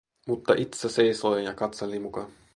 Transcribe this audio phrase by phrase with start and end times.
[0.27, 2.27] Mutta itse seisoi, ja katseli muka.